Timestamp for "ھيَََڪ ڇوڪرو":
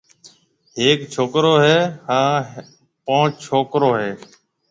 0.77-1.53